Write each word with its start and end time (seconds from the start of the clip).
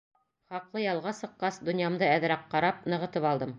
—Хаҡлы 0.53 0.81
ялға 0.83 1.13
сыҡҡас, 1.17 1.61
донъямды 1.69 2.09
әҙерәк 2.17 2.51
ҡарап, 2.57 2.83
нығытып 2.95 3.33
алдым. 3.33 3.49